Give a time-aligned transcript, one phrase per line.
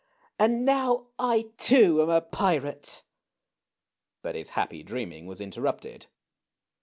[0.39, 3.03] And now I, too, am a pirate!"
[4.23, 6.07] But his happy dreaming was interrupted.